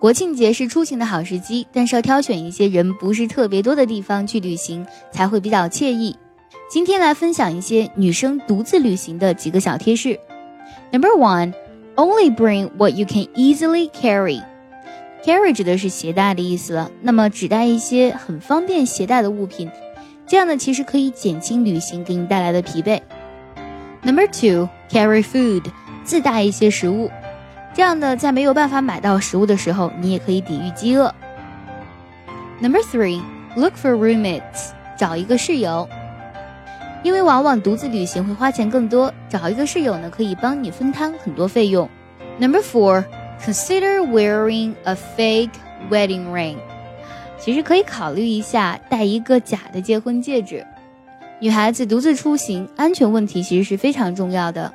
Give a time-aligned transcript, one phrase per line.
[0.00, 6.16] 国庆节是出行的好时机，但是要挑选一些人不是特别多的地方去旅行，才会比较惬意。
[6.70, 10.18] 今天来分享一些女生独自旅行的几个小贴士。
[10.90, 11.52] Number one,
[11.96, 14.42] only bring what you can easily carry.
[15.22, 19.70] Carry 指的是携带的意思了，那么只带一些很方便携带的物品，
[20.26, 23.02] 这样呢其实可以减轻旅行给你带来的疲惫。
[24.02, 25.64] Number two, carry food，
[26.04, 27.10] 自带一些食物。
[27.72, 31.14] 这样的，在没有办法买到食物的时候，你也可以抵御饥饿。
[32.60, 33.22] Number three,
[33.56, 35.88] look for roommates，找一个室友，
[37.02, 41.88] 因为往往独自旅行会花钱更多，找一个室友呢可以帮你分摊很多费用。
[42.38, 43.04] Number four,
[43.42, 45.52] consider wearing a fake
[45.90, 46.56] wedding ring，
[47.38, 50.66] 其实可以考虑一下戴一个假的结婚戒指。
[51.38, 54.70] 女孩子独自出行，安全问题其实是非常重要的。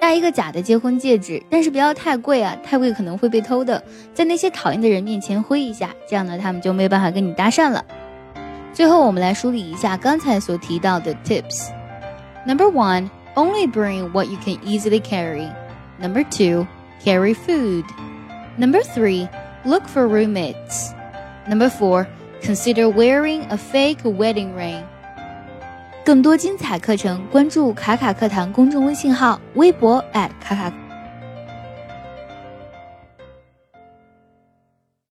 [0.00, 3.82] 戴一个假的结婚戒指，但是不要太贵啊，太贵可能会被偷的。
[4.12, 7.84] 在那些讨厌的人面前挥一下，这样呢，他们就没有办法跟你搭讪了。
[8.72, 15.48] 最后，我们来梳理一下刚才所提到的 tips。Number one, only bring what you can easily carry.
[15.98, 16.66] Number two,
[17.02, 17.84] carry food.
[18.58, 19.28] Number three,
[19.64, 20.92] look for roommates.
[21.48, 22.06] Number four,
[22.42, 24.82] consider wearing a fake wedding ring.
[26.05, 30.03] 更多精彩课程，关注卡卡课堂公众微信号，微博
[30.39, 30.88] 卡卡。